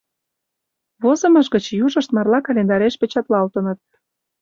[1.01, 3.79] Возымыж гыч южышт «Марла календареш» печатлалтыныт.